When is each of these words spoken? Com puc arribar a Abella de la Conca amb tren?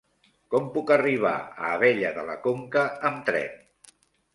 Com 0.53 0.71
puc 0.77 0.93
arribar 0.95 1.35
a 1.43 1.71
Abella 1.75 2.13
de 2.19 2.27
la 2.33 2.41
Conca 2.49 2.89
amb 3.13 3.25
tren? 3.33 3.67